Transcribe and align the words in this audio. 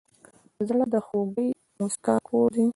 زړه 0.67 0.85
د 0.93 0.95
خوږې 1.07 1.47
موسکا 1.79 2.13
کور 2.27 2.49
دی. 2.55 2.65